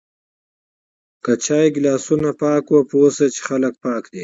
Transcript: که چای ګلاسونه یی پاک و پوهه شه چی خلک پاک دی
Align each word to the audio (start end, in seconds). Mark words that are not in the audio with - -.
که 1.23 1.31
چای 1.43 1.67
ګلاسونه 1.75 2.29
یی 2.33 2.37
پاک 2.39 2.65
و 2.71 2.77
پوهه 2.89 3.09
شه 3.15 3.25
چی 3.33 3.41
خلک 3.47 3.73
پاک 3.83 4.03
دی 4.11 4.19